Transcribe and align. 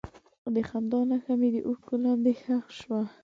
د 0.53 0.55
خندا 0.69 0.99
نښه 1.09 1.33
مې 1.39 1.49
د 1.55 1.57
اوښکو 1.67 1.95
لاندې 2.03 2.31
ښخ 2.41 2.65
شوه. 2.79 3.01